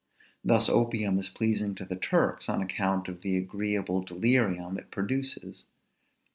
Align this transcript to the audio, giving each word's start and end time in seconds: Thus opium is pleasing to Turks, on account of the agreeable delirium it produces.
Thus 0.43 0.67
opium 0.67 1.19
is 1.19 1.29
pleasing 1.29 1.75
to 1.75 1.85
Turks, 1.95 2.49
on 2.49 2.59
account 2.59 3.07
of 3.07 3.21
the 3.21 3.37
agreeable 3.37 4.01
delirium 4.01 4.79
it 4.79 4.89
produces. 4.89 5.65